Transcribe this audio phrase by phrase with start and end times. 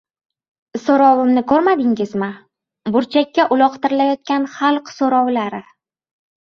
[0.85, 2.31] So‘rovimni ko‘rmadingizmi?
[2.97, 5.65] Burchakka uloqtirilayotgan «xalq so‘rovlari»